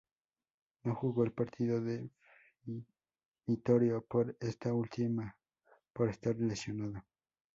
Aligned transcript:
No 0.83 0.95
jugó 0.95 1.23
el 1.25 1.31
partido 1.31 1.79
definitorio 2.65 4.01
por 4.03 4.35
esta 4.39 4.73
última 4.73 5.37
por 5.93 6.09
estar 6.09 6.35
lesionado. 6.37 7.03